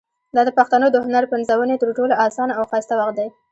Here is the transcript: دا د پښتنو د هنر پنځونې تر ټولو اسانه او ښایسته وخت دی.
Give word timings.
دا 0.35 0.41
د 0.45 0.49
پښتنو 0.57 0.87
د 0.91 0.97
هنر 1.05 1.23
پنځونې 1.33 1.75
تر 1.81 1.89
ټولو 1.97 2.13
اسانه 2.27 2.53
او 2.59 2.63
ښایسته 2.69 2.93
وخت 2.99 3.15
دی. 3.17 3.27